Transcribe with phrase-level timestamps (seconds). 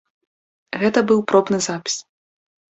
[0.85, 1.95] Гэта быў пробны запіс.